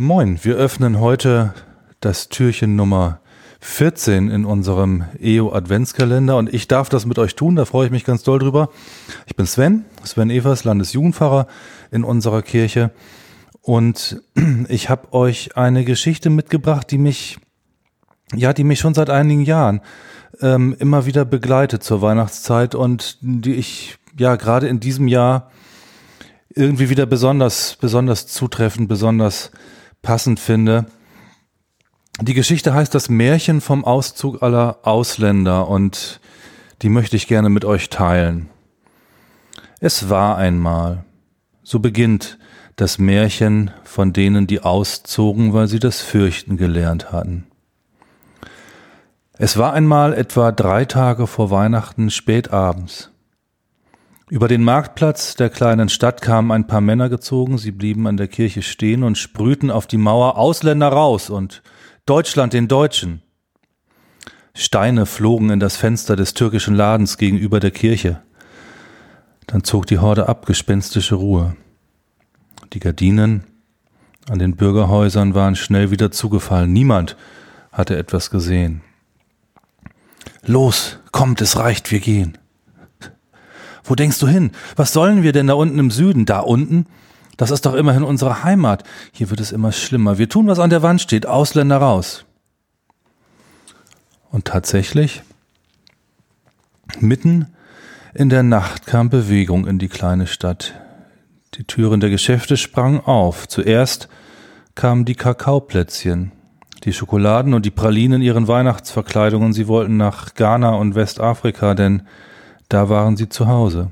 [0.00, 1.54] Moin, wir öffnen heute
[1.98, 3.18] das Türchen Nummer
[3.58, 7.90] 14 in unserem EO Adventskalender und ich darf das mit euch tun, da freue ich
[7.90, 8.68] mich ganz doll drüber.
[9.26, 11.48] Ich bin Sven, Sven Evers, Landesjugendpfarrer
[11.90, 12.92] in unserer Kirche
[13.60, 14.22] und
[14.68, 17.38] ich habe euch eine Geschichte mitgebracht, die mich,
[18.32, 19.80] ja, die mich schon seit einigen Jahren
[20.40, 25.50] ähm, immer wieder begleitet zur Weihnachtszeit und die ich ja gerade in diesem Jahr
[26.50, 29.50] irgendwie wieder besonders, besonders zutreffend, besonders
[30.02, 30.86] passend finde.
[32.20, 36.20] Die Geschichte heißt das Märchen vom Auszug aller Ausländer und
[36.82, 38.48] die möchte ich gerne mit euch teilen.
[39.80, 41.04] Es war einmal,
[41.62, 42.38] so beginnt
[42.74, 47.46] das Märchen von denen, die auszogen, weil sie das Fürchten gelernt hatten.
[49.32, 53.12] Es war einmal etwa drei Tage vor Weihnachten spätabends.
[54.30, 58.28] Über den Marktplatz der kleinen Stadt kamen ein paar Männer gezogen, sie blieben an der
[58.28, 61.62] Kirche stehen und sprühten auf die Mauer Ausländer raus und
[62.04, 63.22] Deutschland den Deutschen.
[64.52, 68.20] Steine flogen in das Fenster des türkischen Ladens gegenüber der Kirche.
[69.46, 71.56] Dann zog die Horde ab, gespenstische Ruhe.
[72.74, 73.44] Die Gardinen
[74.28, 76.70] an den Bürgerhäusern waren schnell wieder zugefallen.
[76.70, 77.16] Niemand
[77.72, 78.82] hatte etwas gesehen.
[80.44, 82.36] Los, kommt, es reicht, wir gehen.
[83.88, 84.50] Wo denkst du hin?
[84.76, 86.26] Was sollen wir denn da unten im Süden?
[86.26, 86.86] Da unten?
[87.38, 88.84] Das ist doch immerhin unsere Heimat.
[89.12, 90.18] Hier wird es immer schlimmer.
[90.18, 91.26] Wir tun, was an der Wand steht.
[91.26, 92.26] Ausländer raus.
[94.30, 95.22] Und tatsächlich,
[97.00, 97.46] mitten
[98.12, 100.74] in der Nacht kam Bewegung in die kleine Stadt.
[101.54, 103.48] Die Türen der Geschäfte sprangen auf.
[103.48, 104.08] Zuerst
[104.74, 106.32] kamen die Kakaoplätzchen,
[106.84, 109.54] die Schokoladen und die Pralinen in ihren Weihnachtsverkleidungen.
[109.54, 112.02] Sie wollten nach Ghana und Westafrika, denn
[112.68, 113.90] da waren sie zu Hause.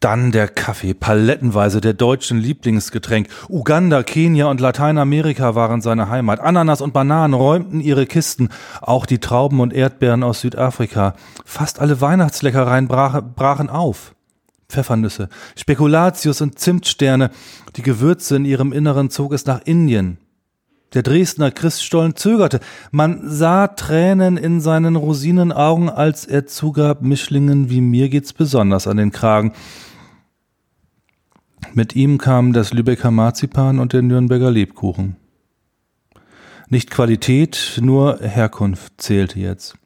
[0.00, 3.28] Dann der Kaffee, palettenweise der deutschen Lieblingsgetränk.
[3.48, 6.38] Uganda, Kenia und Lateinamerika waren seine Heimat.
[6.38, 8.48] Ananas und Bananen räumten ihre Kisten,
[8.80, 11.14] auch die Trauben und Erdbeeren aus Südafrika.
[11.44, 14.14] Fast alle Weihnachtsleckereien brach, brachen auf.
[14.68, 17.30] Pfeffernüsse, Spekulatius und Zimtsterne,
[17.76, 20.18] die Gewürze in ihrem Inneren zog es nach Indien.
[20.94, 22.60] Der Dresdner Christstollen zögerte.
[22.90, 28.96] Man sah Tränen in seinen Rosinenaugen, als er zugab, Mischlingen wie mir geht's besonders an
[28.96, 29.52] den Kragen.
[31.74, 35.16] Mit ihm kamen das Lübecker Marzipan und der Nürnberger Lebkuchen.
[36.70, 39.76] Nicht Qualität, nur Herkunft zählte jetzt.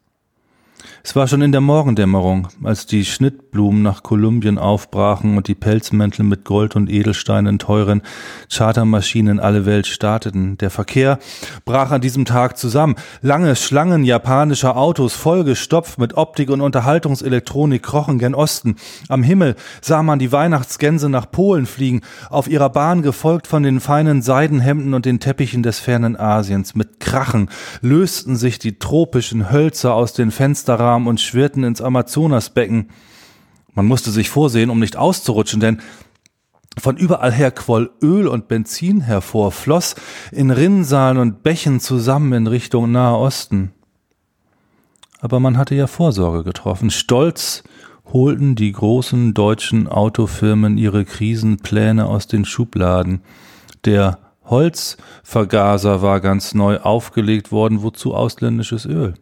[1.03, 6.23] Es war schon in der Morgendämmerung, als die Schnittblumen nach Kolumbien aufbrachen und die Pelzmäntel
[6.23, 8.01] mit Gold und Edelsteinen teuren
[8.49, 10.57] Chartermaschinen alle Welt starteten.
[10.57, 11.19] Der Verkehr
[11.65, 12.95] brach an diesem Tag zusammen.
[13.21, 18.75] Lange Schlangen japanischer Autos, vollgestopft mit Optik und Unterhaltungselektronik, krochen gen Osten.
[19.09, 23.79] Am Himmel sah man die Weihnachtsgänse nach Polen fliegen, auf ihrer Bahn gefolgt von den
[23.79, 26.75] feinen Seidenhemden und den Teppichen des fernen Asiens.
[26.75, 27.49] Mit Krachen
[27.81, 30.31] lösten sich die tropischen Hölzer aus den
[30.73, 32.89] Fensterrahmen und schwirrten ins Amazonasbecken.
[33.75, 35.81] Man musste sich vorsehen, um nicht auszurutschen, denn
[36.79, 39.95] von überall her quoll Öl und Benzin hervor, floss
[40.31, 43.71] in Rinnsalen und Bächen zusammen in Richtung Nahe Osten.
[45.21, 46.89] Aber man hatte ja Vorsorge getroffen.
[46.89, 47.63] Stolz
[48.11, 53.21] holten die großen deutschen Autofirmen ihre Krisenpläne aus den Schubladen.
[53.85, 59.13] Der Holzvergaser war ganz neu aufgelegt worden, wozu ausländisches Öl.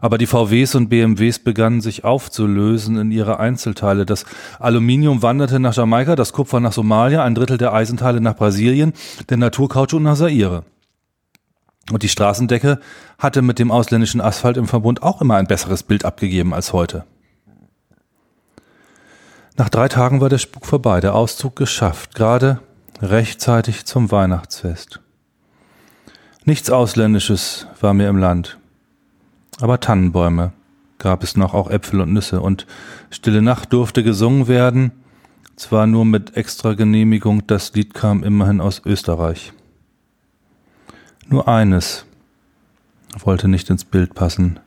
[0.00, 4.06] Aber die VWs und BMWs begannen sich aufzulösen in ihre Einzelteile.
[4.06, 4.24] Das
[4.58, 8.92] Aluminium wanderte nach Jamaika, das Kupfer nach Somalia, ein Drittel der Eisenteile nach Brasilien,
[9.28, 10.64] der Naturkautschuk nach Zaire.
[11.90, 12.80] Und die Straßendecke
[13.18, 17.04] hatte mit dem ausländischen Asphalt im Verbund auch immer ein besseres Bild abgegeben als heute.
[19.56, 22.60] Nach drei Tagen war der Spuk vorbei, der Auszug geschafft, gerade
[23.00, 25.00] rechtzeitig zum Weihnachtsfest.
[26.44, 28.57] Nichts Ausländisches war mehr im Land.
[29.60, 30.52] Aber Tannenbäume
[30.98, 32.40] gab es noch, auch Äpfel und Nüsse.
[32.40, 32.66] Und
[33.10, 34.92] Stille Nacht durfte gesungen werden,
[35.56, 39.52] zwar nur mit extra Genehmigung, das Lied kam immerhin aus Österreich.
[41.26, 42.06] Nur eines
[43.18, 44.60] wollte nicht ins Bild passen.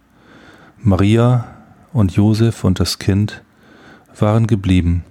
[0.78, 1.46] Maria
[1.94, 3.42] und Josef und das Kind
[4.20, 5.04] waren geblieben.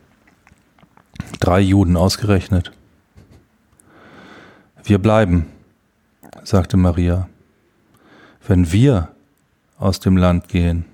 [1.39, 2.73] Drei Juden ausgerechnet.
[4.85, 5.47] Wir bleiben,
[6.45, 7.29] sagte Maria.
[8.47, 9.09] Wenn wir
[9.81, 10.85] aus dem Land gehen?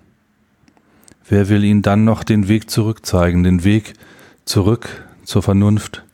[1.29, 3.95] Wer will ihnen dann noch den Weg zurück zeigen, den Weg
[4.45, 6.05] zurück zur Vernunft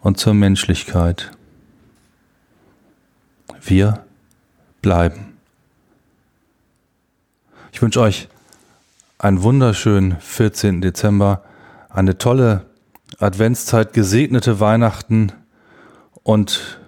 [0.00, 1.32] und zur Menschlichkeit?
[3.60, 4.04] Wir
[4.80, 5.36] bleiben.
[7.72, 8.28] Ich wünsche euch
[9.18, 10.80] einen wunderschönen 14.
[10.80, 11.42] Dezember,
[11.90, 12.64] eine tolle
[13.18, 15.32] Adventszeit, gesegnete Weihnachten
[16.22, 16.78] und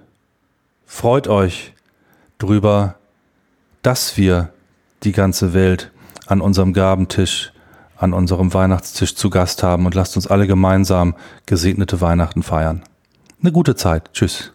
[0.87, 1.75] freut euch
[2.39, 2.95] drüber,
[3.83, 4.53] dass wir
[5.03, 5.91] die ganze Welt
[6.27, 7.53] an unserem Gabentisch,
[7.97, 11.15] an unserem Weihnachtstisch zu Gast haben und lasst uns alle gemeinsam
[11.47, 12.83] gesegnete Weihnachten feiern.
[13.41, 14.11] Eine gute Zeit.
[14.13, 14.53] Tschüss.